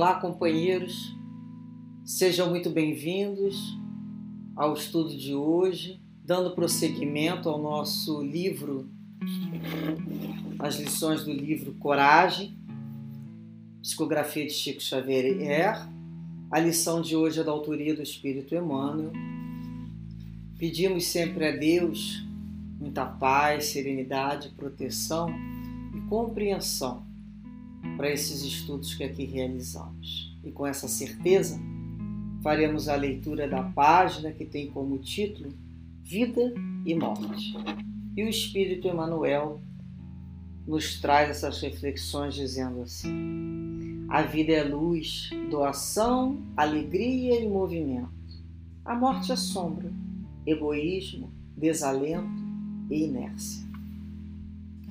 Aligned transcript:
Olá, 0.00 0.14
companheiros, 0.14 1.14
sejam 2.06 2.48
muito 2.48 2.70
bem-vindos 2.70 3.78
ao 4.56 4.72
estudo 4.72 5.14
de 5.14 5.34
hoje, 5.34 6.00
dando 6.24 6.54
prosseguimento 6.54 7.50
ao 7.50 7.60
nosso 7.60 8.22
livro, 8.22 8.88
as 10.58 10.76
lições 10.76 11.22
do 11.22 11.30
livro 11.30 11.74
Coragem, 11.74 12.56
psicografia 13.82 14.46
de 14.46 14.54
Chico 14.54 14.80
Xavier. 14.80 15.86
A 16.50 16.58
lição 16.58 17.02
de 17.02 17.14
hoje 17.14 17.40
é 17.40 17.44
da 17.44 17.52
autoria 17.52 17.94
do 17.94 18.00
Espírito 18.00 18.54
Emmanuel. 18.54 19.12
Pedimos 20.58 21.08
sempre 21.08 21.46
a 21.46 21.54
Deus 21.54 22.26
muita 22.80 23.04
paz, 23.04 23.66
serenidade, 23.66 24.48
proteção 24.56 25.28
e 25.94 26.00
compreensão 26.08 27.09
para 27.96 28.10
esses 28.10 28.42
estudos 28.42 28.94
que 28.94 29.04
aqui 29.04 29.24
realizamos. 29.24 30.36
E 30.44 30.50
com 30.50 30.66
essa 30.66 30.88
certeza, 30.88 31.60
faremos 32.42 32.88
a 32.88 32.96
leitura 32.96 33.48
da 33.48 33.62
página 33.62 34.32
que 34.32 34.44
tem 34.44 34.70
como 34.70 34.98
título 34.98 35.52
Vida 36.02 36.52
e 36.84 36.94
Morte. 36.94 37.54
E 38.16 38.24
o 38.24 38.28
Espírito 38.28 38.88
Emmanuel 38.88 39.60
nos 40.66 41.00
traz 41.00 41.30
essas 41.30 41.60
reflexões 41.60 42.34
dizendo 42.34 42.82
assim: 42.82 44.06
A 44.08 44.22
vida 44.22 44.52
é 44.52 44.62
luz, 44.62 45.30
doação, 45.50 46.42
alegria 46.56 47.40
e 47.40 47.48
movimento. 47.48 48.10
A 48.84 48.94
morte 48.94 49.30
é 49.30 49.36
sombra, 49.36 49.92
egoísmo, 50.46 51.30
desalento 51.56 52.42
e 52.90 53.04
inércia. 53.04 53.68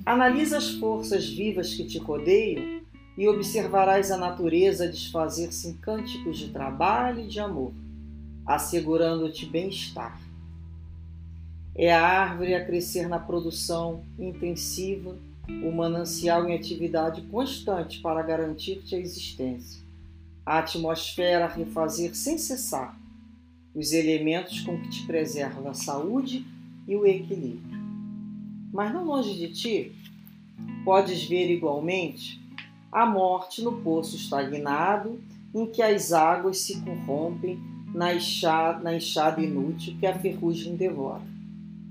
Analisa 0.06 0.58
as 0.58 0.70
forças 0.70 1.28
vivas 1.28 1.74
que 1.74 1.84
te 1.84 1.98
rodeiam 1.98 2.79
e 3.16 3.28
observarás 3.28 4.10
a 4.10 4.16
natureza 4.16 4.88
desfazer-se 4.88 5.68
em 5.68 5.74
cânticos 5.74 6.38
de 6.38 6.48
trabalho 6.48 7.20
e 7.20 7.26
de 7.26 7.40
amor, 7.40 7.72
assegurando-te 8.46 9.46
bem-estar. 9.46 10.20
É 11.74 11.92
a 11.92 12.02
árvore 12.02 12.54
a 12.54 12.64
crescer 12.64 13.08
na 13.08 13.18
produção 13.18 14.02
intensiva, 14.18 15.16
o 15.64 15.72
manancial 15.72 16.48
em 16.48 16.54
atividade 16.54 17.22
constante 17.22 18.00
para 18.00 18.22
garantir-te 18.22 18.94
a 18.94 18.98
existência, 18.98 19.82
a 20.44 20.58
atmosfera 20.58 21.44
a 21.44 21.48
refazer 21.48 22.14
sem 22.14 22.38
cessar, 22.38 22.98
os 23.74 23.92
elementos 23.92 24.60
com 24.60 24.80
que 24.80 24.90
te 24.90 25.06
preserva 25.06 25.70
a 25.70 25.74
saúde 25.74 26.44
e 26.86 26.96
o 26.96 27.06
equilíbrio. 27.06 27.78
Mas 28.72 28.92
não 28.92 29.04
longe 29.04 29.34
de 29.34 29.52
ti, 29.52 29.92
podes 30.84 31.24
ver 31.24 31.50
igualmente 31.50 32.40
a 32.92 33.06
morte 33.06 33.62
no 33.62 33.80
poço 33.80 34.16
estagnado, 34.16 35.20
em 35.54 35.66
que 35.66 35.82
as 35.82 36.12
águas 36.12 36.58
se 36.58 36.80
corrompem 36.80 37.58
na 37.94 38.14
enxada, 38.14 38.82
na 38.82 38.94
enxada 38.94 39.42
inútil 39.42 39.96
que 39.98 40.06
a 40.06 40.18
ferrugem 40.18 40.76
devora, 40.76 41.22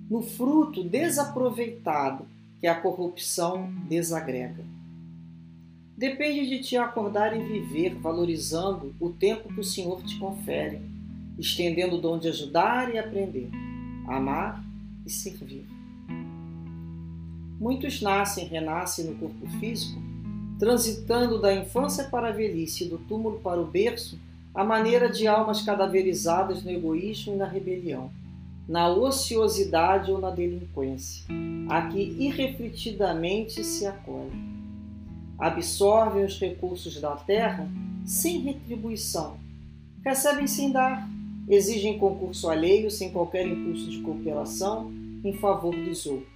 no 0.10 0.22
fruto 0.22 0.84
desaproveitado 0.84 2.26
que 2.60 2.68
a 2.68 2.76
corrupção 2.76 3.72
desagrega. 3.88 4.64
Depende 5.98 6.48
de 6.48 6.60
ti 6.60 6.78
acordar 6.78 7.36
e 7.36 7.44
viver, 7.44 7.96
valorizando 7.96 8.96
o 9.00 9.10
tempo 9.10 9.54
que 9.54 9.60
o 9.60 9.64
Senhor 9.64 10.02
te 10.04 10.18
confere, 10.18 10.82
estendendo 11.38 11.98
o 11.98 12.02
dom 12.02 12.18
de 12.18 12.30
ajudar 12.30 12.94
e 12.94 12.98
aprender, 12.98 13.50
amar 14.08 14.64
e 15.06 15.10
servir. 15.10 15.68
Muitos 17.60 18.02
nascem 18.02 18.46
e 18.46 18.48
renascem 18.48 19.06
no 19.06 19.16
corpo 19.16 19.46
físico 19.60 20.09
transitando 20.60 21.40
da 21.40 21.56
infância 21.56 22.04
para 22.04 22.28
a 22.28 22.34
velhice 22.34 22.84
e 22.84 22.90
do 22.90 22.98
túmulo 22.98 23.40
para 23.40 23.62
o 23.62 23.66
berço, 23.66 24.20
a 24.54 24.64
maneira 24.64 25.10
de 25.10 25.26
almas 25.26 25.62
cadaverizadas 25.62 26.64
no 26.64 26.70
egoísmo 26.70 27.34
e 27.34 27.38
na 27.38 27.46
rebelião, 27.46 28.12
na 28.68 28.90
ociosidade 28.90 30.12
ou 30.12 30.20
na 30.20 30.30
delinquência, 30.30 31.26
a 31.70 31.84
que 31.84 32.02
irrefletidamente 32.20 33.64
se 33.64 33.88
acolhem. 33.88 34.50
Absorvem 35.38 36.26
os 36.26 36.38
recursos 36.38 37.00
da 37.00 37.16
terra 37.16 37.66
sem 38.06 38.40
retribuição, 38.42 39.38
recebem 40.04 40.46
sem 40.46 40.72
dar, 40.72 41.08
exigem 41.48 41.98
concurso 41.98 42.50
alheio 42.50 42.92
sem 42.92 43.12
qualquer 43.12 43.48
impulso 43.48 43.90
de 43.90 44.02
cooperação 44.02 44.92
em 45.24 45.32
favor 45.34 45.74
dos 45.74 46.06
outros. 46.06 46.28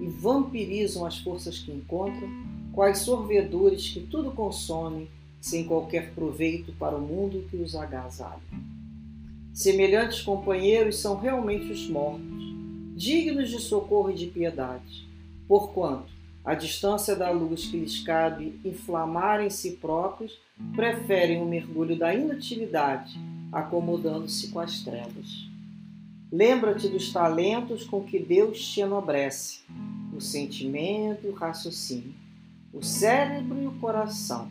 E 0.00 0.06
vampirizam 0.06 1.04
as 1.04 1.18
forças 1.18 1.58
que 1.58 1.70
encontram 1.70 2.28
quais 2.72 2.98
sorvedores 2.98 3.90
que 3.90 4.00
tudo 4.00 4.32
consomem 4.32 5.08
sem 5.40 5.64
qualquer 5.64 6.12
proveito 6.14 6.72
para 6.72 6.96
o 6.96 7.00
mundo 7.00 7.44
que 7.50 7.56
os 7.56 7.74
agasalha. 7.74 8.40
Semelhantes 9.52 10.22
companheiros 10.22 10.98
são 10.98 11.16
realmente 11.16 11.70
os 11.70 11.88
mortos, 11.88 12.42
dignos 12.96 13.50
de 13.50 13.60
socorro 13.60 14.10
e 14.10 14.14
de 14.14 14.26
piedade, 14.26 15.06
porquanto, 15.46 16.10
à 16.44 16.54
distância 16.54 17.14
da 17.14 17.30
luz 17.30 17.66
que 17.66 17.76
lhes 17.76 18.00
cabe 18.00 18.58
inflamar 18.64 19.42
em 19.42 19.50
si 19.50 19.72
próprios, 19.72 20.40
preferem 20.74 21.42
o 21.42 21.46
mergulho 21.46 21.98
da 21.98 22.14
inutilidade, 22.14 23.18
acomodando-se 23.52 24.48
com 24.48 24.60
as 24.60 24.80
trevas. 24.80 25.50
Lembra-te 26.30 26.88
dos 26.88 27.12
talentos 27.12 27.84
com 27.84 28.02
que 28.02 28.18
Deus 28.18 28.64
te 28.64 28.80
enobrece, 28.80 29.60
o 30.16 30.20
sentimento 30.20 31.26
e 31.26 31.28
o 31.28 31.34
raciocínio 31.34 32.21
o 32.72 32.82
cérebro 32.82 33.60
e 33.62 33.66
o 33.66 33.72
coração, 33.72 34.50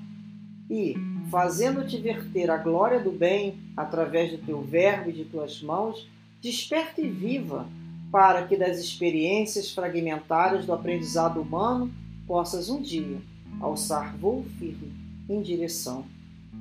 e, 0.70 0.96
fazendo-te 1.30 1.98
verter 1.98 2.50
a 2.50 2.58
glória 2.58 3.00
do 3.00 3.12
bem 3.12 3.60
através 3.76 4.32
do 4.32 4.38
teu 4.38 4.62
verbo 4.62 5.10
e 5.10 5.14
de 5.14 5.26
tuas 5.26 5.62
mãos, 5.62 6.08
desperta 6.42 7.02
e 7.02 7.10
viva, 7.10 7.68
para 8.12 8.46
que 8.46 8.58
das 8.58 8.78
experiências 8.78 9.72
fragmentárias 9.72 10.66
do 10.66 10.74
aprendizado 10.74 11.42
humano 11.42 11.92
possas 12.28 12.70
um 12.70 12.82
dia 12.82 13.22
alçar 13.60 14.16
voo 14.18 14.46
firme 14.58 14.92
em 15.30 15.42
direção 15.42 16.06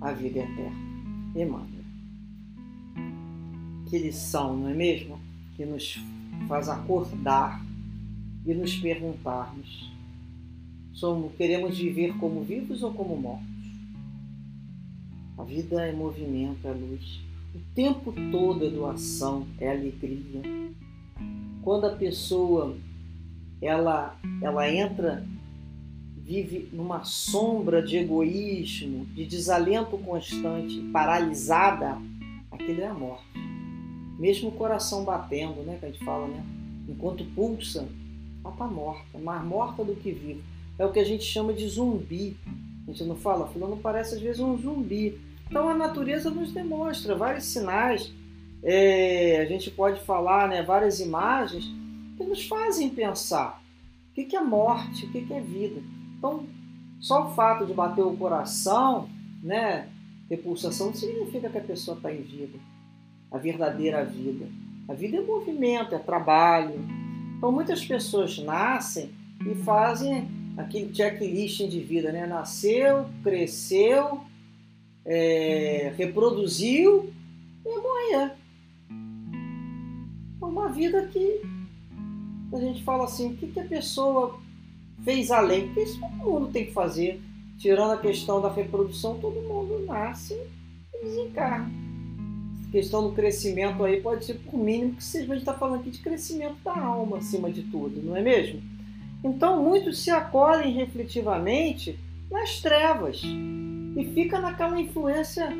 à 0.01 0.13
vida 0.13 0.41
eterna. 0.41 0.91
Emmanuel. 1.35 1.81
Que 3.89 3.99
lição, 3.99 4.57
não 4.57 4.69
é 4.69 4.75
mesmo? 4.75 5.21
Que 5.57 5.65
nos 5.65 5.99
faz 6.49 6.69
acordar 6.69 7.61
e 8.47 8.55
nos 8.55 8.77
perguntarmos 8.77 9.91
Somos, 10.93 11.33
queremos 11.37 11.79
viver 11.79 12.17
como 12.19 12.43
vivos 12.43 12.83
ou 12.83 12.93
como 12.93 13.17
mortos? 13.17 13.47
A 15.39 15.45
vida 15.45 15.87
é 15.87 15.93
movimento, 15.93 16.67
é 16.67 16.73
luz. 16.73 17.21
O 17.55 17.59
tempo 17.75 18.13
todo 18.31 18.67
é 18.67 18.71
doação, 18.71 19.47
é 19.59 19.71
alegria. 19.71 20.43
Quando 21.63 21.87
a 21.87 21.97
pessoa 21.97 22.77
ela, 23.61 24.19
ela 24.43 24.71
entra, 24.71 25.27
vive 26.17 26.69
numa 26.73 27.05
sombra 27.05 27.83
de 27.83 27.97
egoísmo, 27.97 29.07
de 29.07 29.25
desalento 29.25 29.97
constante, 29.99 30.81
paralisada, 30.93 31.99
aquilo 32.51 32.83
é 32.83 32.87
a 32.87 32.95
morte. 32.95 33.25
Mesmo 34.19 34.51
o 34.51 34.53
coração 34.53 35.05
batendo, 35.05 35.63
né, 35.63 35.79
que 35.81 35.87
a 35.87 35.91
gente 35.91 36.05
fala, 36.05 36.29
né? 36.29 36.45
Enquanto 36.89 37.25
pulsa, 37.35 37.89
ela 38.45 38.53
está 38.53 38.67
morta, 38.67 39.19
mais 39.19 39.43
morta 39.43 39.83
do 39.83 39.95
que 39.95 40.13
viva 40.13 40.50
é 40.81 40.87
o 40.87 40.91
que 40.91 40.99
a 40.99 41.05
gente 41.05 41.25
chama 41.25 41.53
de 41.53 41.69
zumbi. 41.69 42.39
A 42.89 42.91
gente 42.91 43.05
não 43.05 43.15
fala, 43.15 43.47
fulano 43.49 43.77
parece 43.77 44.15
às 44.15 44.21
vezes 44.21 44.41
um 44.41 44.57
zumbi. 44.57 45.21
Então 45.47 45.69
a 45.69 45.75
natureza 45.75 46.31
nos 46.31 46.53
demonstra 46.53 47.15
vários 47.15 47.45
sinais, 47.45 48.11
é, 48.63 49.41
a 49.43 49.45
gente 49.45 49.71
pode 49.71 50.01
falar 50.01 50.49
né, 50.49 50.63
várias 50.63 50.99
imagens 50.99 51.67
que 52.17 52.25
nos 52.25 52.47
fazem 52.47 52.89
pensar 52.89 53.63
o 54.11 54.15
que, 54.15 54.25
que 54.25 54.35
é 54.35 54.41
morte, 54.41 55.05
o 55.05 55.13
que, 55.13 55.21
que 55.21 55.35
é 55.35 55.41
vida. 55.41 55.83
Então, 56.17 56.47
só 56.99 57.27
o 57.27 57.35
fato 57.35 57.67
de 57.67 57.75
bater 57.75 58.03
o 58.03 58.17
coração, 58.17 59.09
né, 59.43 59.87
ter 60.31 60.39
pulsação, 60.39 60.87
não 60.87 60.95
significa 60.95 61.51
que 61.51 61.59
a 61.59 61.63
pessoa 61.63 61.97
está 61.97 62.11
em 62.13 62.23
vida, 62.23 62.59
a 63.31 63.37
verdadeira 63.37 64.03
vida. 64.05 64.47
A 64.89 64.95
vida 64.95 65.19
é 65.19 65.21
movimento, 65.21 65.95
é 65.95 65.99
trabalho. 65.99 66.75
Então, 67.37 67.53
muitas 67.53 67.85
pessoas 67.85 68.39
nascem 68.39 69.11
e 69.47 69.55
fazem 69.55 70.40
aquele 70.61 70.95
checklist 70.95 71.67
de 71.69 71.81
vida, 71.81 72.13
né? 72.13 72.27
Nasceu, 72.27 73.07
cresceu, 73.23 74.21
é, 75.05 75.93
reproduziu 75.97 77.13
e 77.65 77.77
morrer. 77.79 78.33
É 80.41 80.45
uma 80.45 80.69
vida 80.69 81.07
que 81.09 81.43
a 82.53 82.61
gente 82.61 82.83
fala 82.83 83.05
assim, 83.05 83.33
o 83.33 83.37
que, 83.37 83.47
que 83.47 83.61
a 83.61 83.65
pessoa 83.65 84.39
fez 85.05 85.31
além? 85.31 85.67
Porque 85.67 85.83
isso 85.83 86.01
todo 86.01 86.13
mundo 86.13 86.49
tem 86.49 86.67
que 86.67 86.73
fazer. 86.73 87.21
Tirando 87.59 87.93
a 87.93 87.99
questão 87.99 88.41
da 88.41 88.51
reprodução, 88.51 89.19
todo 89.19 89.41
mundo 89.43 89.85
nasce 89.87 90.35
e 90.95 91.05
desencarna. 91.05 91.71
A 92.67 92.71
questão 92.73 93.03
do 93.03 93.15
crescimento 93.15 93.85
aí 93.85 94.01
pode 94.01 94.25
ser 94.25 94.35
por 94.35 94.59
mínimo 94.59 94.95
que 94.95 95.05
seja, 95.05 95.25
a 95.25 95.35
gente 95.35 95.43
está 95.43 95.55
falando 95.55 95.81
aqui 95.81 95.91
de 95.91 95.99
crescimento 95.99 96.57
da 96.65 96.79
alma 96.79 97.19
acima 97.19 97.51
de 97.51 97.63
tudo, 97.65 98.03
não 98.03 98.17
é 98.17 98.23
mesmo? 98.23 98.63
Então 99.23 99.63
muitos 99.63 100.03
se 100.03 100.11
acolhem 100.11 100.73
refletivamente 100.73 101.99
nas 102.31 102.61
trevas, 102.61 103.23
e 103.97 104.05
fica 104.15 104.41
naquela 104.41 104.81
influência, 104.81 105.53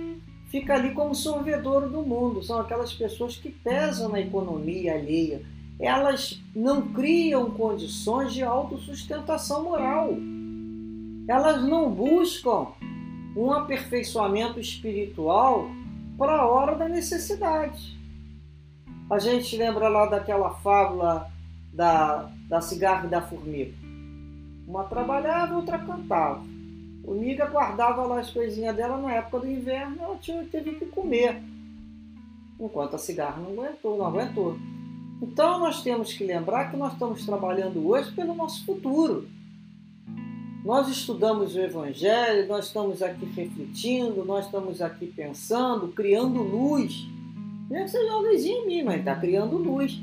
fica 0.49 0.75
ali 0.75 0.93
como 0.93 1.15
sorvedouro 1.15 1.89
do 1.89 2.03
mundo. 2.03 2.43
São 2.43 2.61
aquelas 2.61 2.93
pessoas 2.93 3.37
que 3.37 3.51
pesam 3.51 4.09
na 4.09 4.21
economia 4.21 4.95
alheia. 4.95 5.43
Elas 5.79 6.41
não 6.55 6.93
criam 6.93 7.51
condições 7.51 8.33
de 8.33 8.43
autossustentação 8.43 9.65
moral. 9.65 10.15
Elas 11.27 11.63
não 11.63 11.91
buscam 11.91 12.69
um 13.37 13.51
aperfeiçoamento 13.53 14.61
espiritual 14.61 15.71
para 16.19 16.33
a 16.33 16.47
hora 16.47 16.77
da 16.77 16.89
necessidade. 16.89 17.99
A 19.09 19.19
gente 19.19 19.57
lembra 19.57 19.89
lá 19.89 20.07
daquela 20.07 20.51
fábula 20.51 21.30
da, 21.73 22.31
da 22.49 22.61
cigarra 22.61 23.07
e 23.07 23.11
da 23.11 23.23
formiga. 23.23 23.73
Uma 24.67 24.85
trabalhava, 24.85 25.57
outra 25.57 25.79
cantava. 25.79 26.43
O 27.05 27.15
Miga 27.15 27.47
guardava 27.47 28.03
lá 28.03 28.21
as 28.21 28.31
coisinhas 28.31 28.77
dela 28.77 28.97
na 28.99 29.13
época 29.13 29.41
do 29.41 29.51
inverno, 29.51 29.97
ela 30.01 30.17
tinha, 30.17 30.45
teve 30.45 30.77
que 30.77 30.87
comer. 30.87 31.43
Enquanto 32.59 32.95
a 32.95 32.99
cigarra 32.99 33.41
não 33.41 33.51
aguentou, 33.51 33.97
não 33.97 34.07
aguentou. 34.07 34.57
Então 35.23 35.59
nós 35.59 35.83
temos 35.83 36.13
que 36.13 36.25
lembrar 36.25 36.71
que 36.71 36.77
nós 36.77 36.93
estamos 36.93 37.25
trabalhando 37.25 37.87
hoje 37.87 38.13
pelo 38.13 38.35
nosso 38.35 38.65
futuro. 38.65 39.29
Nós 40.65 40.89
estudamos 40.89 41.55
o 41.55 41.61
Evangelho, 41.61 42.47
nós 42.47 42.67
estamos 42.67 43.03
aqui 43.03 43.25
refletindo, 43.25 44.25
nós 44.25 44.45
estamos 44.45 44.83
aqui 44.83 45.07
pensando, 45.07 45.89
criando 45.89 46.43
luz. 46.43 47.07
Nem 47.71 47.85
que 47.85 47.91
seja 47.91 48.13
uma 48.13 48.29
luzinha 48.29 48.59
em 48.59 48.67
mim, 48.67 48.83
mas 48.83 48.99
está 48.99 49.17
criando 49.17 49.57
luz. 49.57 49.99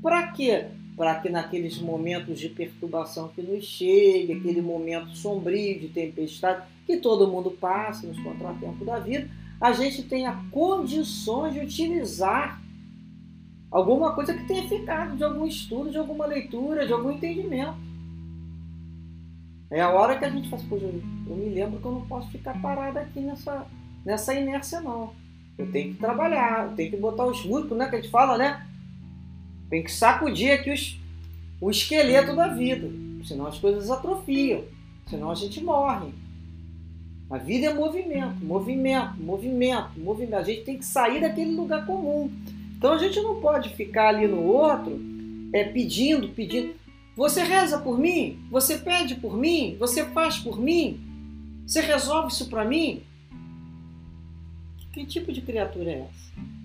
Para 0.00 0.28
quê? 0.28 0.68
Para 0.98 1.20
que 1.20 1.30
naqueles 1.30 1.78
momentos 1.78 2.40
de 2.40 2.48
perturbação 2.48 3.28
que 3.28 3.40
nos 3.40 3.64
chegue, 3.64 4.32
aquele 4.32 4.60
momento 4.60 5.16
sombrio 5.16 5.78
de 5.78 5.88
tempestade, 5.88 6.66
que 6.84 6.96
todo 6.96 7.28
mundo 7.28 7.52
passa 7.52 8.04
nos 8.04 8.18
contratempos 8.18 8.84
da 8.84 8.98
vida, 8.98 9.30
a 9.60 9.70
gente 9.72 10.02
tenha 10.02 10.44
condições 10.50 11.54
de 11.54 11.60
utilizar 11.60 12.60
alguma 13.70 14.12
coisa 14.12 14.34
que 14.34 14.44
tenha 14.48 14.68
ficado 14.68 15.16
de 15.16 15.22
algum 15.22 15.46
estudo, 15.46 15.90
de 15.90 15.98
alguma 15.98 16.26
leitura, 16.26 16.84
de 16.84 16.92
algum 16.92 17.12
entendimento. 17.12 17.76
É 19.70 19.80
a 19.80 19.90
hora 19.90 20.18
que 20.18 20.24
a 20.24 20.30
gente 20.30 20.48
faz, 20.48 20.64
eu, 20.68 21.00
eu 21.28 21.36
me 21.36 21.50
lembro 21.50 21.78
que 21.78 21.86
eu 21.86 21.92
não 21.92 22.06
posso 22.08 22.28
ficar 22.30 22.60
parado 22.60 22.98
aqui 22.98 23.20
nessa, 23.20 23.66
nessa 24.04 24.34
inércia, 24.34 24.80
não. 24.80 25.12
Eu 25.56 25.70
tenho 25.70 25.94
que 25.94 26.00
trabalhar, 26.00 26.70
eu 26.70 26.76
tenho 26.76 26.90
que 26.90 26.96
botar 26.96 27.24
os 27.24 27.44
músculos, 27.44 27.78
né? 27.78 27.88
Que 27.88 27.96
a 27.96 28.00
gente 28.00 28.10
fala, 28.10 28.36
né? 28.36 28.66
Tem 29.68 29.82
que 29.82 29.92
sacudir 29.92 30.52
aqui 30.52 30.70
os, 30.70 30.98
o 31.60 31.70
esqueleto 31.70 32.34
da 32.34 32.48
vida. 32.48 32.90
Senão 33.24 33.46
as 33.46 33.58
coisas 33.58 33.90
atrofiam. 33.90 34.64
Senão 35.06 35.30
a 35.30 35.34
gente 35.34 35.62
morre. 35.62 36.08
A 37.30 37.36
vida 37.36 37.66
é 37.66 37.74
movimento, 37.74 38.42
movimento, 38.42 39.20
movimento, 39.20 40.00
movimento. 40.00 40.36
A 40.36 40.42
gente 40.42 40.62
tem 40.62 40.78
que 40.78 40.84
sair 40.84 41.20
daquele 41.20 41.54
lugar 41.54 41.84
comum. 41.84 42.30
Então 42.76 42.92
a 42.92 42.98
gente 42.98 43.20
não 43.20 43.40
pode 43.40 43.68
ficar 43.70 44.08
ali 44.08 44.26
no 44.26 44.42
outro 44.42 44.98
é, 45.52 45.64
pedindo, 45.64 46.28
pedindo. 46.30 46.74
Você 47.16 47.42
reza 47.42 47.78
por 47.78 47.98
mim? 47.98 48.38
Você 48.50 48.78
pede 48.78 49.16
por 49.16 49.36
mim? 49.36 49.76
Você 49.78 50.06
faz 50.06 50.38
por 50.38 50.58
mim? 50.58 51.00
Você 51.66 51.80
resolve 51.80 52.32
isso 52.32 52.48
para 52.48 52.64
mim? 52.64 53.02
Que 54.92 55.04
tipo 55.04 55.32
de 55.32 55.42
criatura 55.42 55.90
é 55.90 55.98
essa? 56.00 56.57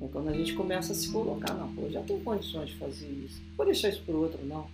É 0.00 0.08
quando 0.08 0.28
a 0.28 0.32
gente 0.32 0.54
começa 0.54 0.92
a 0.92 0.94
se 0.94 1.10
colocar, 1.10 1.52
não, 1.54 1.72
pô, 1.74 1.88
já 1.90 2.00
tenho 2.02 2.20
condições 2.20 2.70
de 2.70 2.76
fazer 2.76 3.08
isso. 3.08 3.40
Vou 3.56 3.66
deixar 3.66 3.88
isso 3.90 4.02
para 4.04 4.14
o 4.14 4.22
outro, 4.22 4.38
não. 4.44 4.66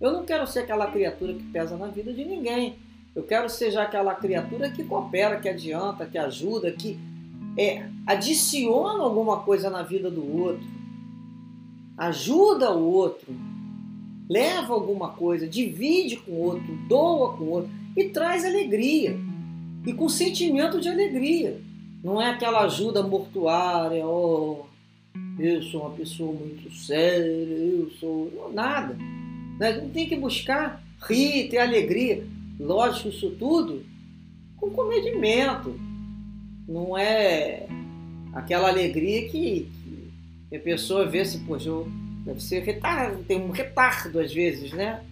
Eu 0.00 0.12
não 0.12 0.24
quero 0.24 0.46
ser 0.46 0.60
aquela 0.60 0.90
criatura 0.90 1.32
que 1.32 1.42
pesa 1.44 1.76
na 1.76 1.86
vida 1.86 2.12
de 2.12 2.24
ninguém. 2.24 2.76
Eu 3.14 3.22
quero 3.22 3.48
ser 3.48 3.70
já 3.70 3.84
aquela 3.84 4.14
criatura 4.14 4.70
que 4.70 4.84
coopera, 4.84 5.40
que 5.40 5.48
adianta, 5.48 6.04
que 6.04 6.18
ajuda, 6.18 6.70
que 6.72 6.98
é, 7.56 7.88
adiciona 8.06 9.02
alguma 9.02 9.40
coisa 9.40 9.70
na 9.70 9.82
vida 9.82 10.10
do 10.10 10.40
outro 10.40 10.74
ajuda 11.96 12.74
o 12.74 12.84
outro, 12.92 13.34
leva 14.28 14.74
alguma 14.74 15.10
coisa, 15.10 15.46
divide 15.46 16.16
com 16.16 16.32
o 16.32 16.40
outro, 16.40 16.76
doa 16.88 17.36
com 17.36 17.44
o 17.44 17.50
outro 17.50 17.70
e 17.96 18.04
traz 18.04 18.44
alegria. 18.44 19.16
E 19.86 19.92
com 19.92 20.08
sentimento 20.08 20.80
de 20.80 20.88
alegria. 20.88 21.60
Não 22.02 22.20
é 22.20 22.30
aquela 22.30 22.62
ajuda 22.62 23.02
mortuária, 23.02 24.06
oh, 24.06 24.64
eu 25.38 25.62
sou 25.62 25.82
uma 25.82 25.90
pessoa 25.90 26.32
muito 26.32 26.72
séria, 26.72 27.26
eu 27.26 27.90
sou. 27.98 28.32
Não, 28.34 28.52
nada. 28.52 28.96
Né? 29.58 29.72
Gente 29.74 29.92
tem 29.92 30.08
que 30.08 30.16
buscar 30.16 30.82
rir, 31.08 31.48
ter 31.48 31.58
alegria. 31.58 32.26
Lógico, 32.58 33.08
isso 33.08 33.30
tudo 33.30 33.84
com 34.56 34.70
comedimento. 34.70 35.78
Não 36.68 36.96
é 36.96 37.66
aquela 38.32 38.68
alegria 38.68 39.28
que, 39.28 39.70
e 40.50 40.56
a 40.56 40.60
pessoa 40.60 41.06
vê 41.06 41.24
se, 41.24 41.38
poxa, 41.40 41.68
eu, 41.68 41.88
deve 42.24 42.42
ser 42.42 42.62
retardo, 42.62 43.22
tem 43.24 43.38
um 43.38 43.50
retardo 43.50 44.18
às 44.18 44.32
vezes, 44.32 44.72
né? 44.72 45.02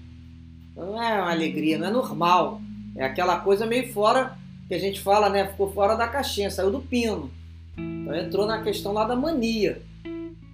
Não 0.75 1.03
é 1.03 1.21
uma 1.21 1.31
alegria, 1.31 1.79
não 1.79 1.89
é 1.89 1.91
normal. 1.91 2.63
É 2.97 3.05
aquela 3.05 3.41
coisa 3.41 3.67
meio 3.67 3.93
fora, 3.93 4.37
que 4.69 4.75
a 4.75 4.79
gente 4.79 5.01
fala, 5.01 5.29
né? 5.29 5.49
Ficou 5.49 5.71
fora 5.73 5.95
da 5.95 6.09
caixinha, 6.09 6.51
saiu 6.51 6.71
do 6.71 6.81
pino. 6.81 7.31
Então 7.77 8.15
entrou 8.15 8.47
na 8.47 8.63
questão 8.63 8.93
lá 8.93 9.05
da 9.05 9.17
mania. 9.17 9.83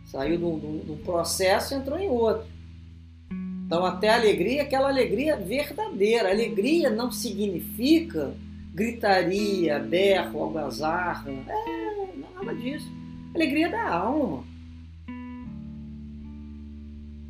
Saiu 0.08 0.38
de 0.38 0.44
um 0.90 0.96
processo 1.05 1.75
e 1.75 1.76
entrou 1.76 1.99
em 1.99 2.08
outro. 2.08 2.49
Então 3.66 3.84
até 3.84 4.08
a 4.08 4.14
alegria, 4.14 4.62
aquela 4.62 4.88
alegria 4.88 5.37
verdadeira. 5.37 6.31
Alegria 6.31 6.88
não 6.88 7.12
significa 7.12 8.34
gritaria, 8.72 9.78
berro, 9.78 10.43
algazarra. 10.43 11.31
É, 11.31 12.08
nada 12.16 12.55
disso. 12.55 12.90
Alegria 13.34 13.69
da 13.69 13.87
alma. 13.87 14.44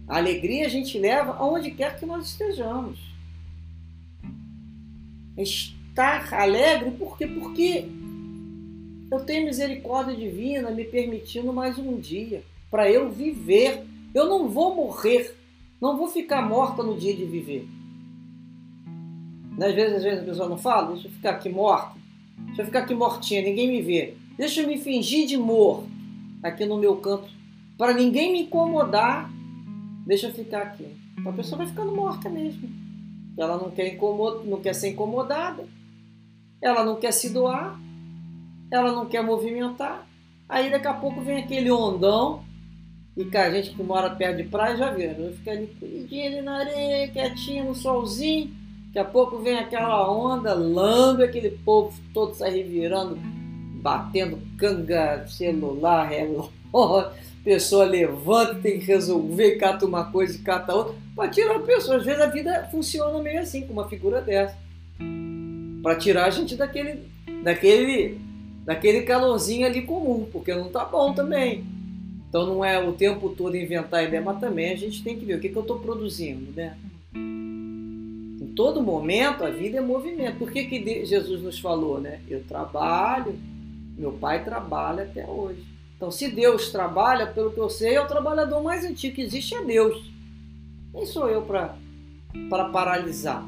A 0.06 0.18
alegria 0.18 0.66
a 0.66 0.68
gente 0.68 0.96
leva 1.00 1.32
aonde 1.32 1.72
quer 1.72 1.98
que 1.98 2.06
nós 2.06 2.28
estejamos. 2.28 3.00
Estar 5.36 6.32
alegre 6.32 6.92
por 6.92 7.18
quê? 7.18 7.26
Porque 7.26 7.88
eu 9.10 9.24
tenho 9.24 9.46
misericórdia 9.46 10.14
divina 10.14 10.70
me 10.70 10.84
permitindo 10.84 11.52
mais 11.52 11.76
um 11.76 11.98
dia 11.98 12.44
para 12.70 12.90
eu 12.90 13.10
viver. 13.10 13.84
Eu 14.14 14.26
não 14.26 14.48
vou 14.48 14.74
morrer, 14.74 15.34
não 15.80 15.96
vou 15.96 16.08
ficar 16.08 16.42
morta 16.42 16.82
no 16.82 16.96
dia 16.96 17.14
de 17.14 17.24
viver. 17.24 17.68
Às 19.60 19.74
vezes, 19.74 19.96
às 19.96 20.02
vezes 20.02 20.22
a 20.22 20.24
pessoa 20.24 20.48
não 20.48 20.58
fala, 20.58 20.92
deixa 20.92 21.08
eu 21.08 21.12
ficar 21.12 21.30
aqui 21.30 21.48
morta, 21.48 21.94
deixa 22.46 22.62
eu 22.62 22.66
ficar 22.66 22.80
aqui 22.80 22.94
mortinha, 22.94 23.42
ninguém 23.42 23.68
me 23.68 23.82
vê. 23.82 24.14
Deixa 24.36 24.62
eu 24.62 24.68
me 24.68 24.78
fingir 24.78 25.26
de 25.26 25.36
morto 25.36 25.88
aqui 26.42 26.64
no 26.64 26.78
meu 26.78 26.96
canto, 26.96 27.28
para 27.76 27.92
ninguém 27.92 28.32
me 28.32 28.42
incomodar 28.42 29.28
deixa 30.08 30.28
eu 30.28 30.32
ficar 30.32 30.62
aqui. 30.62 30.96
Então 31.18 31.30
a 31.30 31.34
pessoa 31.34 31.58
vai 31.58 31.66
ficando 31.66 31.94
morta 31.94 32.30
mesmo. 32.30 32.66
Ela 33.36 33.58
não 33.58 33.70
quer, 33.70 33.94
incomod... 33.94 34.48
não 34.48 34.58
quer 34.58 34.74
ser 34.74 34.88
incomodada, 34.88 35.68
ela 36.62 36.82
não 36.82 36.96
quer 36.96 37.12
se 37.12 37.28
doar, 37.28 37.78
ela 38.70 38.90
não 38.90 39.04
quer 39.04 39.22
movimentar. 39.22 40.08
Aí 40.48 40.70
daqui 40.70 40.88
a 40.88 40.94
pouco 40.94 41.20
vem 41.20 41.36
aquele 41.36 41.70
ondão, 41.70 42.42
e 43.18 43.24
que 43.24 43.36
a 43.36 43.50
gente 43.50 43.70
que 43.70 43.82
mora 43.82 44.10
perto 44.10 44.36
de 44.36 44.44
praia 44.44 44.76
já 44.76 44.90
vê, 44.92 45.08
vai 45.08 45.32
ficar 45.32 45.50
ali 45.50 45.66
cuidinho 45.80 46.26
ali 46.26 46.40
na 46.40 46.58
areia, 46.58 47.08
quietinho 47.08 47.64
no 47.64 47.74
solzinho. 47.74 48.48
Daqui 48.86 48.98
a 49.00 49.04
pouco 49.04 49.38
vem 49.38 49.58
aquela 49.58 50.08
onda, 50.08 50.54
lambe 50.54 51.24
aquele 51.24 51.50
povo 51.50 51.92
todo 52.14 52.32
se 52.34 52.48
revirando, 52.48 53.18
batendo 53.82 54.38
canga, 54.56 55.26
celular, 55.26 56.08
relógio 56.08 56.52
pessoa 57.44 57.84
levanta, 57.84 58.54
tem 58.56 58.78
que 58.78 58.86
resolver, 58.86 59.56
cata 59.56 59.84
uma 59.84 60.04
coisa 60.12 60.36
e 60.36 60.40
cata 60.40 60.74
outra, 60.74 60.94
para 61.16 61.28
tirar 61.28 61.56
a 61.56 61.60
pessoa. 61.60 61.96
Às 61.96 62.04
vezes 62.04 62.20
a 62.20 62.26
vida 62.26 62.68
funciona 62.70 63.20
meio 63.20 63.40
assim, 63.40 63.66
com 63.66 63.72
uma 63.72 63.88
figura 63.88 64.20
dessa. 64.20 64.56
Para 65.82 65.96
tirar 65.96 66.26
a 66.26 66.30
gente 66.30 66.54
daquele, 66.54 67.08
daquele, 67.42 68.20
daquele 68.64 69.02
calorzinho 69.02 69.66
ali 69.66 69.82
comum, 69.82 70.28
porque 70.30 70.54
não 70.54 70.68
tá 70.68 70.84
bom 70.84 71.12
também. 71.12 71.77
Então 72.28 72.46
não 72.46 72.64
é 72.64 72.78
o 72.78 72.92
tempo 72.92 73.30
todo 73.30 73.56
inventar 73.56 74.04
ideia, 74.04 74.22
mas 74.22 74.38
também 74.38 74.72
a 74.72 74.76
gente 74.76 75.02
tem 75.02 75.18
que 75.18 75.24
ver 75.24 75.36
o 75.36 75.40
que, 75.40 75.48
que 75.48 75.56
eu 75.56 75.62
estou 75.62 75.78
produzindo, 75.78 76.52
né? 76.52 76.76
Em 77.14 78.52
todo 78.54 78.82
momento 78.82 79.44
a 79.44 79.50
vida 79.50 79.78
é 79.78 79.80
movimento. 79.80 80.38
Por 80.38 80.50
que, 80.50 80.64
que 80.64 81.04
Jesus 81.06 81.42
nos 81.42 81.58
falou, 81.58 82.00
né? 82.00 82.20
Eu 82.28 82.44
trabalho, 82.44 83.34
meu 83.96 84.12
pai 84.12 84.44
trabalha 84.44 85.04
até 85.04 85.26
hoje. 85.26 85.64
Então, 85.96 86.12
se 86.12 86.28
Deus 86.28 86.70
trabalha, 86.70 87.26
pelo 87.26 87.50
que 87.50 87.58
eu 87.58 87.68
sei, 87.68 87.96
é 87.96 88.00
o 88.00 88.06
trabalhador 88.06 88.62
mais 88.62 88.84
antigo 88.84 89.16
que 89.16 89.22
existe 89.22 89.56
é 89.56 89.64
Deus. 89.64 90.00
Quem 90.92 91.04
sou 91.04 91.28
eu 91.28 91.42
para 91.42 91.74
paralisar? 92.70 93.44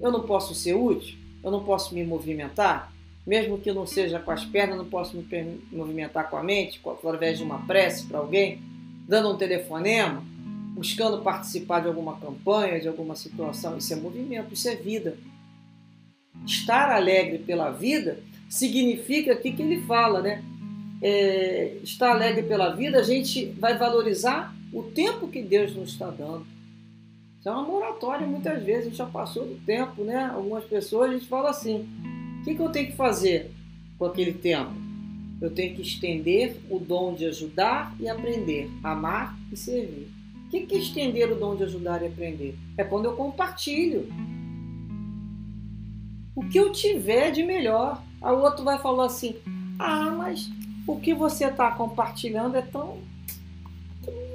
Eu 0.00 0.10
não 0.10 0.22
posso 0.22 0.52
ser 0.52 0.74
útil? 0.74 1.16
Eu 1.44 1.50
não 1.50 1.62
posso 1.62 1.94
me 1.94 2.02
movimentar? 2.02 2.92
Mesmo 3.26 3.58
que 3.58 3.72
não 3.72 3.86
seja 3.86 4.20
com 4.20 4.30
as 4.30 4.44
pernas, 4.44 4.76
não 4.76 4.84
posso 4.84 5.16
me 5.16 5.60
movimentar 5.72 6.30
com 6.30 6.36
a 6.36 6.44
mente, 6.44 6.80
através 6.86 7.38
de 7.38 7.44
uma 7.44 7.66
prece 7.66 8.06
para 8.06 8.18
alguém, 8.18 8.60
dando 9.08 9.30
um 9.30 9.36
telefonema, 9.36 10.22
buscando 10.74 11.22
participar 11.22 11.80
de 11.80 11.88
alguma 11.88 12.16
campanha, 12.18 12.80
de 12.80 12.86
alguma 12.86 13.16
situação. 13.16 13.76
Isso 13.78 13.92
é 13.92 13.96
movimento, 13.96 14.54
isso 14.54 14.68
é 14.68 14.76
vida. 14.76 15.16
estar 16.44 16.94
alegre 16.94 17.38
pela 17.38 17.70
vida 17.70 18.20
significa 18.48 19.32
aqui 19.32 19.52
que 19.52 19.62
ele 19.62 19.82
fala, 19.82 20.20
né? 20.20 20.44
É, 21.02 21.78
estar 21.82 22.10
alegre 22.10 22.42
pela 22.42 22.74
vida, 22.74 22.98
a 22.98 23.02
gente 23.02 23.46
vai 23.58 23.76
valorizar 23.76 24.54
o 24.72 24.82
tempo 24.82 25.28
que 25.28 25.42
Deus 25.42 25.74
nos 25.74 25.90
está 25.90 26.10
dando. 26.10 26.46
Isso 27.38 27.48
é 27.48 27.52
uma 27.52 27.62
moratória, 27.62 28.26
muitas 28.26 28.62
vezes, 28.62 28.82
a 28.82 28.88
gente 28.88 28.98
já 28.98 29.06
passou 29.06 29.46
do 29.46 29.56
tempo, 29.64 30.04
né? 30.04 30.26
Algumas 30.26 30.64
pessoas 30.64 31.10
a 31.10 31.14
gente 31.14 31.26
fala 31.26 31.50
assim: 31.50 31.88
que, 32.46 32.54
que 32.54 32.62
eu 32.62 32.68
tenho 32.68 32.86
que 32.86 32.96
fazer 32.96 33.50
com 33.98 34.04
aquele 34.04 34.32
tempo? 34.32 34.70
Eu 35.40 35.50
tenho 35.50 35.74
que 35.74 35.82
estender 35.82 36.56
o 36.70 36.78
dom 36.78 37.12
de 37.12 37.26
ajudar 37.26 37.94
e 37.98 38.08
aprender, 38.08 38.70
amar 38.84 39.36
e 39.52 39.56
servir. 39.56 40.08
O 40.46 40.48
que, 40.48 40.60
que 40.60 40.76
é 40.76 40.78
estender 40.78 41.30
o 41.30 41.34
dom 41.34 41.56
de 41.56 41.64
ajudar 41.64 42.02
e 42.02 42.06
aprender? 42.06 42.56
É 42.78 42.84
quando 42.84 43.06
eu 43.06 43.16
compartilho 43.16 44.08
o 46.36 46.48
que 46.48 46.56
eu 46.56 46.70
tiver 46.70 47.32
de 47.32 47.42
melhor. 47.42 48.00
A 48.22 48.32
outro 48.32 48.64
vai 48.64 48.78
falar 48.78 49.06
assim: 49.06 49.34
ah, 49.78 50.12
mas 50.16 50.48
o 50.86 51.00
que 51.00 51.12
você 51.12 51.46
está 51.46 51.72
compartilhando 51.72 52.56
é 52.56 52.62
tão. 52.62 52.98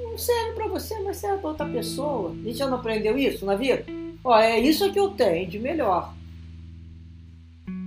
não 0.04 0.18
serve 0.18 0.52
para 0.52 0.68
você, 0.68 1.00
mas 1.00 1.16
serve 1.16 1.38
para 1.38 1.48
outra 1.48 1.66
pessoa. 1.66 2.30
A 2.30 2.34
gente 2.34 2.58
já 2.58 2.68
não 2.68 2.76
aprendeu 2.76 3.16
isso 3.16 3.46
na 3.46 3.56
vida? 3.56 3.86
Ó, 4.22 4.38
é 4.38 4.60
isso 4.60 4.92
que 4.92 5.00
eu 5.00 5.08
tenho 5.08 5.48
de 5.48 5.58
melhor. 5.58 6.14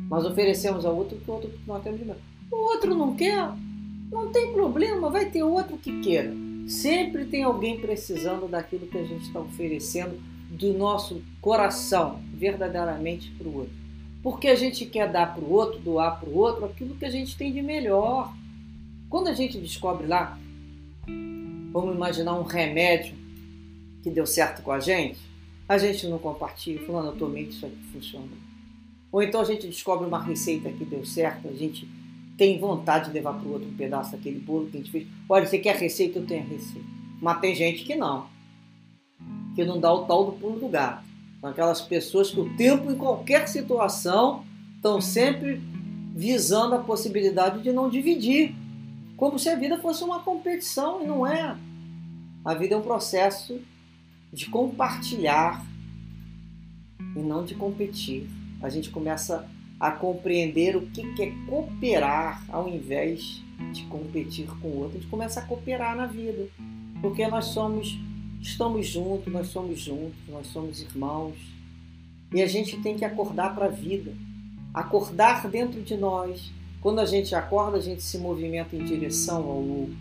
Nós 0.10 0.26
oferecemos 0.26 0.86
ao 0.86 0.96
outro 0.96 1.18
que 1.18 1.30
o 1.30 1.34
outro 1.34 1.52
nós 1.66 1.84
temos 1.84 2.00
de 2.00 2.06
melhor. 2.06 2.22
O 2.52 2.56
outro 2.56 2.96
não 2.96 3.16
quer, 3.16 3.52
não 4.12 4.32
tem 4.32 4.54
problema, 4.54 5.10
vai 5.10 5.30
ter 5.30 5.44
outro 5.44 5.78
que 5.78 6.02
queira. 6.02 6.34
Sempre 6.68 7.26
tem 7.26 7.44
alguém 7.44 7.80
precisando 7.80 8.48
daquilo 8.48 8.88
que 8.88 8.98
a 8.98 9.04
gente 9.04 9.26
está 9.26 9.40
oferecendo 9.40 10.20
do 10.50 10.74
nosso 10.74 11.22
coração, 11.42 12.22
verdadeiramente 12.34 13.32
para 13.32 13.48
o 13.48 13.58
outro. 13.58 13.74
Porque 14.24 14.48
a 14.48 14.56
gente 14.56 14.86
quer 14.86 15.12
dar 15.12 15.36
para 15.36 15.44
o 15.44 15.52
outro, 15.52 15.80
doar 15.80 16.20
para 16.20 16.30
o 16.30 16.36
outro 16.36 16.66
aquilo 16.66 16.96
que 16.96 17.06
a 17.06 17.10
gente 17.10 17.38
tem 17.38 17.52
de 17.52 17.62
melhor. 17.62 18.34
Quando 19.10 19.28
a 19.28 19.34
gente 19.34 19.60
descobre 19.60 20.08
lá, 20.08 20.38
vamos 21.72 21.96
imaginar 21.96 22.40
um 22.40 22.44
remédio 22.44 23.16
que 24.02 24.10
deu 24.10 24.26
certo 24.26 24.62
com 24.62 24.72
a 24.72 24.80
gente, 24.80 25.20
a 25.68 25.78
gente 25.78 26.08
não 26.08 26.20
compartilha, 26.20 26.86
falando, 26.86 27.08
eu 27.08 27.18
tomei 27.18 27.44
isso 27.44 27.66
aqui 27.66 27.78
funciona. 27.92 28.45
Ou 29.12 29.22
então 29.24 29.42
a 29.42 29.46
gente 29.46 29.68
descobre 29.68 30.08
uma 30.08 30.22
receita 30.22 30.70
que 30.70 30.84
deu 30.84 31.06
certo, 31.06 31.48
a 31.48 31.54
gente 31.54 31.88
tem 32.38 32.60
vontade 32.60 33.08
de 33.08 33.14
levar 33.14 33.34
para 33.34 33.48
o 33.48 33.54
outro 33.54 33.70
pedaço 33.78 34.12
daquele 34.12 34.40
bolo 34.40 34.68
que 34.68 34.78
a 34.78 34.80
gente 34.80 34.92
fez. 34.92 35.08
Olha, 35.30 35.46
você 35.46 35.58
quer 35.58 35.76
receita? 35.76 36.20
Eu 36.20 36.26
tenho 36.26 36.44
a 36.44 36.48
receita. 36.48 36.88
Mas 37.22 37.40
tem 37.40 37.56
gente 37.56 37.84
que 37.86 37.96
não. 37.96 38.28
Que 39.56 39.64
não 39.64 39.80
dá 39.80 39.94
o 39.94 40.06
tal 40.06 40.26
do 40.26 40.32
pulo 40.34 40.60
do 40.60 40.68
gato. 40.68 41.06
São 41.40 41.50
aquelas 41.50 41.82
pessoas 41.82 42.32
que 42.32 42.40
o 42.40 42.56
tempo, 42.56 42.92
em 42.92 42.98
qualquer 42.98 43.48
situação, 43.48 44.44
estão 44.76 45.00
sempre 45.00 45.62
visando 46.14 46.76
a 46.76 46.80
possibilidade 46.80 47.62
de 47.62 47.72
não 47.72 47.90
dividir. 47.90 48.54
Como 49.16 49.40
se 49.40 49.48
a 49.48 49.56
vida 49.56 49.78
fosse 49.78 50.04
uma 50.04 50.20
competição, 50.20 51.02
e 51.02 51.08
não 51.08 51.26
é. 51.26 51.56
A 52.44 52.54
vida 52.54 52.76
é 52.76 52.78
um 52.78 52.82
processo 52.82 53.62
de 54.32 54.48
compartilhar 54.50 55.66
e 57.16 57.20
não 57.20 57.46
de 57.46 57.56
competir. 57.56 58.28
A 58.66 58.70
gente 58.70 58.90
começa 58.90 59.48
a 59.80 59.92
compreender 59.92 60.76
o 60.76 60.88
que 60.88 61.02
é 61.22 61.32
cooperar 61.48 62.44
ao 62.50 62.68
invés 62.68 63.42
de 63.74 63.84
competir 63.84 64.48
com 64.62 64.68
o 64.68 64.78
outro. 64.80 64.98
A 64.98 65.02
gente 65.02 65.10
começa 65.10 65.40
a 65.40 65.44
cooperar 65.44 65.96
na 65.96 66.08
vida, 66.08 66.48
porque 67.02 67.28
nós 67.28 67.46
somos 67.46 67.98
Estamos 68.46 68.88
juntos, 68.88 69.34
nós 69.34 69.48
somos 69.48 69.80
juntos, 69.80 70.16
nós 70.30 70.46
somos 70.48 70.80
irmãos. 70.80 71.36
E 72.32 72.44
a 72.44 72.48
gente 72.48 72.78
tem 72.78 72.96
que 72.96 73.04
acordar 73.04 73.56
para 73.56 73.66
a 73.66 73.70
vida. 73.70 74.14
Acordar 74.72 75.50
dentro 75.50 75.82
de 75.82 75.98
nós. 75.98 76.52
Quando 76.80 77.00
a 77.00 77.06
gente 77.06 77.34
acorda, 77.34 77.78
a 77.78 77.82
gente 77.82 78.04
se 78.04 78.20
movimenta 78.20 78.76
em 78.76 78.86
direção 78.86 79.38
ao 79.38 79.64
outro. 79.64 79.96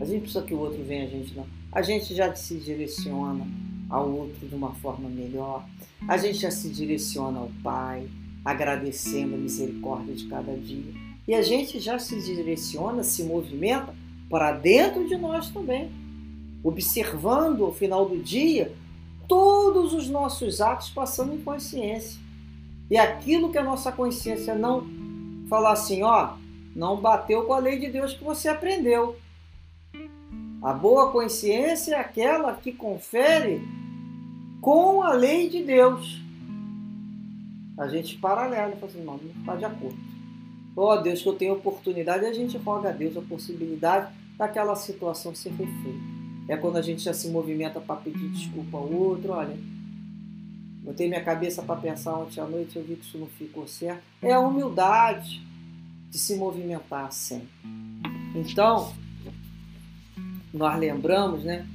A 0.00 0.04
gente 0.06 0.22
precisa 0.22 0.42
que 0.42 0.54
o 0.54 0.58
outro 0.58 0.82
venha 0.82 1.04
a 1.04 1.08
gente 1.08 1.34
não. 1.34 1.46
A 1.70 1.82
gente 1.82 2.14
já 2.14 2.34
se 2.34 2.58
direciona 2.58 3.46
ao 3.88 4.10
outro 4.10 4.46
de 4.46 4.54
uma 4.54 4.74
forma 4.74 5.08
melhor. 5.08 5.66
A 6.08 6.16
gente 6.16 6.38
já 6.38 6.50
se 6.50 6.68
direciona 6.68 7.40
ao 7.40 7.50
Pai, 7.62 8.08
agradecendo 8.44 9.34
a 9.34 9.38
misericórdia 9.38 10.14
de 10.14 10.26
cada 10.26 10.56
dia. 10.56 10.92
E 11.26 11.34
a 11.34 11.42
gente 11.42 11.78
já 11.80 11.98
se 11.98 12.20
direciona, 12.22 13.02
se 13.02 13.24
movimenta 13.24 13.94
para 14.28 14.52
dentro 14.52 15.06
de 15.08 15.16
nós 15.16 15.50
também 15.50 15.90
observando 16.66 17.64
ao 17.64 17.72
final 17.72 18.08
do 18.08 18.18
dia 18.18 18.72
todos 19.28 19.92
os 19.92 20.08
nossos 20.08 20.60
atos 20.60 20.90
passando 20.90 21.32
em 21.32 21.40
consciência. 21.40 22.20
E 22.90 22.96
aquilo 22.96 23.50
que 23.50 23.58
a 23.58 23.62
nossa 23.62 23.92
consciência 23.92 24.54
não 24.54 24.84
falar 25.48 25.72
assim, 25.72 26.02
ó, 26.02 26.34
não 26.74 27.00
bateu 27.00 27.44
com 27.44 27.52
a 27.52 27.58
lei 27.58 27.78
de 27.78 27.88
Deus 27.88 28.14
que 28.14 28.24
você 28.24 28.48
aprendeu. 28.48 29.16
A 30.62 30.72
boa 30.72 31.12
consciência 31.12 31.94
é 31.94 32.00
aquela 32.00 32.54
que 32.54 32.72
confere 32.72 33.60
com 34.60 35.02
a 35.02 35.12
lei 35.12 35.48
de 35.48 35.62
Deus. 35.62 36.20
A 37.78 37.86
gente 37.88 38.16
paralela 38.16 38.74
fala 38.76 38.86
assim, 38.86 39.04
não, 39.04 39.16
não 39.18 39.40
está 39.40 39.54
de 39.54 39.64
acordo. 39.64 39.98
Ó 40.76 40.94
oh, 40.94 41.00
Deus, 41.00 41.22
que 41.22 41.28
eu 41.28 41.34
tenho 41.34 41.54
oportunidade, 41.54 42.24
a 42.24 42.32
gente 42.32 42.56
roga 42.58 42.88
a 42.88 42.92
Deus 42.92 43.16
a 43.16 43.22
possibilidade 43.22 44.12
daquela 44.36 44.74
situação 44.74 45.34
ser 45.34 45.50
refeita. 45.50 46.16
É 46.48 46.56
quando 46.56 46.76
a 46.76 46.82
gente 46.82 47.02
já 47.02 47.12
se 47.12 47.28
movimenta 47.28 47.80
para 47.80 47.96
pedir 47.96 48.28
desculpa 48.28 48.76
ao 48.76 48.92
outro. 48.92 49.32
Olha, 49.32 49.56
botei 50.82 51.08
minha 51.08 51.22
cabeça 51.22 51.62
para 51.62 51.80
pensar 51.80 52.14
ontem 52.14 52.40
à 52.40 52.44
noite, 52.44 52.76
eu 52.76 52.84
vi 52.84 52.96
que 52.96 53.04
isso 53.04 53.18
não 53.18 53.26
ficou 53.26 53.66
certo. 53.66 54.02
É 54.22 54.32
a 54.32 54.40
humildade 54.40 55.42
de 56.10 56.18
se 56.18 56.36
movimentar 56.36 57.10
sempre. 57.12 57.48
Então, 58.34 58.92
nós 60.56 60.78
lembramos, 60.78 61.44
né? 61.44 61.66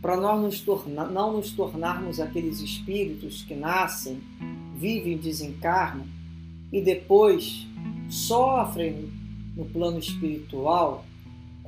Para 0.00 0.16
nós 0.16 0.40
nos 0.40 0.60
tornar, 0.60 1.10
não 1.10 1.36
nos 1.36 1.52
tornarmos 1.52 2.20
aqueles 2.20 2.60
espíritos 2.60 3.42
que 3.42 3.54
nascem, 3.54 4.20
vivem, 4.76 5.16
desencarnam 5.16 6.06
e 6.72 6.80
depois 6.80 7.66
sofrem 8.08 9.10
no 9.56 9.64
plano 9.66 9.98
espiritual 9.98 11.04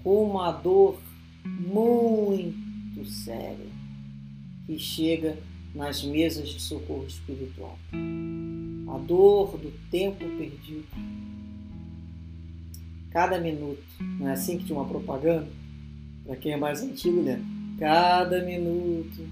com 0.02 0.25
uma 0.25 0.50
dor 0.50 0.99
muito 1.44 3.04
séria 3.04 3.66
que 4.66 4.78
chega 4.78 5.38
nas 5.75 6.02
mesas 6.02 6.49
de 6.49 6.61
socorro 6.61 7.06
espiritual. 7.06 7.78
A 7.92 8.99
dor 8.99 9.59
do 9.59 9.73
tempo 9.90 10.18
perdido. 10.18 10.87
Cada 13.11 13.38
minuto, 13.38 13.82
não 14.00 14.28
é 14.28 14.32
assim 14.32 14.59
que 14.59 14.64
tinha 14.64 14.78
uma 14.78 14.88
propaganda? 14.88 15.49
Para 16.25 16.37
quem 16.37 16.52
é 16.52 16.57
mais 16.57 16.83
antigo, 16.83 17.23
né? 17.23 17.43
Cada 17.79 18.43
minuto 18.43 19.29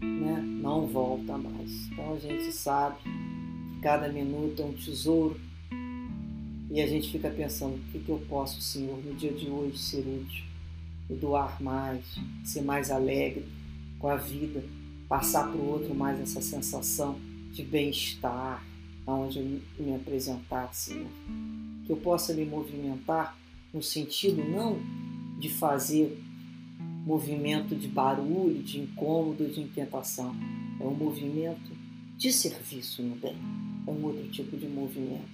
né? 0.00 0.40
não 0.62 0.86
volta 0.86 1.36
mais. 1.36 1.88
Então 1.88 2.14
a 2.14 2.18
gente 2.18 2.52
sabe 2.52 2.96
que 3.02 3.80
cada 3.82 4.08
minuto 4.08 4.62
é 4.62 4.64
um 4.64 4.72
tesouro 4.72 5.38
e 6.70 6.80
a 6.80 6.86
gente 6.86 7.10
fica 7.10 7.28
pensando: 7.30 7.76
o 7.76 7.92
que, 7.92 7.98
que 7.98 8.08
eu 8.08 8.22
posso, 8.28 8.60
Senhor, 8.60 8.98
no 9.04 9.14
dia 9.14 9.32
de 9.32 9.48
hoje 9.48 9.78
ser 9.78 10.00
útil? 10.00 10.46
e 11.08 11.14
doar 11.14 11.62
mais, 11.62 12.04
ser 12.44 12.62
mais 12.62 12.90
alegre 12.90 13.46
com 13.98 14.08
a 14.08 14.16
vida, 14.16 14.64
passar 15.08 15.48
para 15.48 15.60
o 15.60 15.68
outro 15.68 15.94
mais 15.94 16.20
essa 16.20 16.40
sensação 16.40 17.18
de 17.52 17.62
bem-estar, 17.62 18.64
aonde 19.06 19.38
eu 19.38 19.84
me 19.84 19.94
apresentar, 19.94 20.74
Senhor. 20.74 21.08
Que 21.86 21.92
eu 21.92 21.96
possa 21.96 22.34
me 22.34 22.44
movimentar 22.44 23.36
no 23.72 23.82
sentido 23.82 24.42
não 24.44 24.78
de 25.38 25.48
fazer 25.48 26.22
movimento 27.06 27.76
de 27.76 27.86
barulho, 27.86 28.62
de 28.62 28.80
incômodo, 28.80 29.46
de 29.48 29.60
intentação. 29.60 30.34
É 30.80 30.84
um 30.84 30.94
movimento 30.94 31.70
de 32.16 32.32
serviço 32.32 33.02
no 33.02 33.14
bem. 33.16 33.36
É 33.86 33.90
um 33.90 34.04
outro 34.04 34.28
tipo 34.28 34.56
de 34.56 34.66
movimento. 34.66 35.24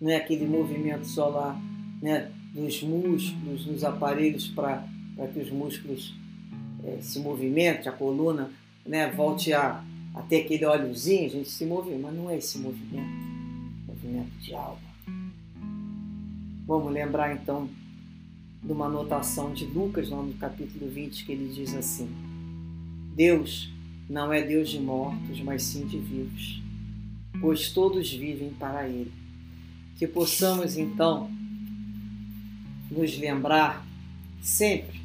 Não 0.00 0.10
é 0.10 0.16
aquele 0.16 0.46
movimento 0.46 1.06
só 1.06 1.28
lá, 1.28 1.60
né, 2.02 2.30
dos 2.54 2.82
músculos, 2.82 3.66
nos 3.66 3.84
aparelhos 3.84 4.48
para 4.48 4.86
que 5.32 5.40
os 5.40 5.50
músculos 5.50 6.14
é, 6.84 6.98
se 7.00 7.18
movimentem, 7.20 7.88
a 7.88 7.92
coluna 7.92 8.50
né, 8.84 9.10
volte 9.10 9.52
a, 9.52 9.84
a 10.14 10.22
ter 10.22 10.44
aquele 10.44 10.64
óleozinho, 10.64 11.26
a 11.26 11.30
gente 11.30 11.48
se 11.48 11.64
move, 11.64 11.94
mas 11.96 12.14
não 12.14 12.28
é 12.30 12.38
esse 12.38 12.58
movimento, 12.58 13.08
movimento 13.86 14.32
de 14.40 14.54
alma. 14.54 14.90
Vamos 16.66 16.92
lembrar 16.92 17.34
então 17.34 17.68
de 18.62 18.72
uma 18.72 18.86
anotação 18.86 19.52
de 19.52 19.64
Lucas, 19.64 20.10
no 20.10 20.32
capítulo 20.34 20.88
20, 20.90 21.24
que 21.24 21.32
ele 21.32 21.52
diz 21.52 21.74
assim: 21.74 22.08
Deus 23.14 23.72
não 24.08 24.32
é 24.32 24.42
Deus 24.42 24.68
de 24.68 24.80
mortos, 24.80 25.40
mas 25.40 25.62
sim 25.62 25.86
de 25.86 25.98
vivos, 25.98 26.62
pois 27.40 27.70
todos 27.70 28.12
vivem 28.12 28.50
para 28.50 28.88
Ele. 28.88 29.12
Que 29.96 30.06
possamos 30.06 30.76
então 30.76 31.30
nos 32.90 33.16
lembrar 33.16 33.86
sempre 34.42 35.00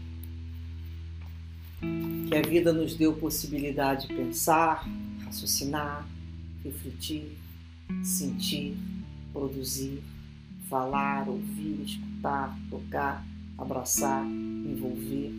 que 2.28 2.36
a 2.36 2.42
vida 2.42 2.74
nos 2.74 2.96
deu 2.96 3.14
possibilidade 3.14 4.08
de 4.08 4.16
pensar, 4.16 4.88
raciocinar, 5.24 6.08
refletir, 6.64 7.38
sentir, 8.04 8.76
produzir, 9.32 10.02
falar, 10.68 11.30
ouvir, 11.30 11.84
escutar, 11.84 12.58
tocar, 12.70 13.24
abraçar, 13.58 14.26
envolver. 14.26 15.32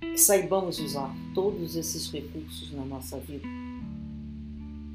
Que 0.00 0.18
saibamos 0.18 0.78
usar 0.78 1.14
todos 1.34 1.76
esses 1.76 2.10
recursos 2.10 2.72
na 2.72 2.84
nossa 2.84 3.18
vida 3.18 3.46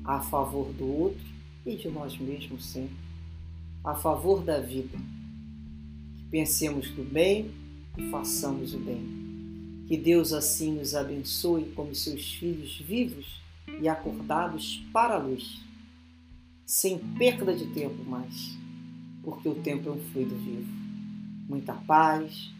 a 0.08 0.22
favor 0.22 0.72
do 0.72 0.88
outro 0.88 1.26
e 1.66 1.76
de 1.76 1.90
nós 1.90 2.18
mesmos 2.18 2.66
sempre, 2.66 2.96
a 3.84 3.94
favor 3.94 4.42
da 4.42 4.60
vida. 4.60 4.98
Que 6.18 6.24
pensemos 6.32 6.90
do 6.92 7.04
bem 7.04 7.52
e 7.98 8.10
façamos 8.10 8.74
o 8.74 8.80
bem. 8.80 9.86
Que 9.86 9.98
Deus 9.98 10.32
assim 10.32 10.72
nos 10.76 10.96
abençoe 10.96 11.66
como 11.76 11.94
seus 11.94 12.34
filhos 12.36 12.80
vivos 12.80 13.42
e 13.82 13.90
acordados 13.90 14.82
para 14.94 15.16
a 15.16 15.18
luz, 15.18 15.62
sem 16.66 16.98
perda 16.98 17.54
de 17.54 17.68
tempo 17.68 18.04
mais, 18.06 18.58
porque 19.24 19.48
o 19.48 19.56
tempo 19.56 19.90
é 19.90 19.92
um 19.92 20.00
fluido 20.00 20.36
vivo. 20.36 20.87
Muita 21.48 21.74
paz, 21.74 22.52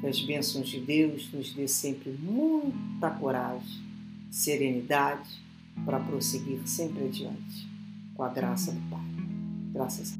que 0.00 0.06
as 0.06 0.20
bênçãos 0.20 0.68
de 0.68 0.80
Deus 0.80 1.30
nos 1.32 1.52
dê 1.52 1.68
sempre 1.68 2.10
muita 2.10 3.10
coragem, 3.10 3.82
serenidade 4.30 5.28
para 5.84 6.00
prosseguir 6.00 6.66
sempre 6.66 7.04
adiante, 7.04 7.68
com 8.14 8.22
a 8.22 8.28
graça 8.28 8.72
do 8.72 8.80
Pai. 8.90 9.00
Graças 9.72 10.12
a 10.12 10.16
Deus. 10.16 10.19